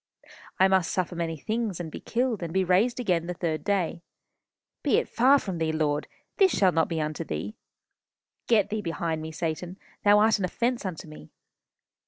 [0.59, 4.01] I must suffer many things, and be killed, and be raised again the third day....
[4.81, 6.07] Be it far from thee, Lord.
[6.37, 7.55] This shall not be unto thee....
[8.47, 9.77] Get thee behind me, Satan.
[10.03, 11.29] Thou art an offence unto me.